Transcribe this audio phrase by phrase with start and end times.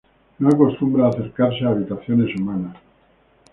[0.39, 2.75] No acostumbra acercarse a habitaciones humanas.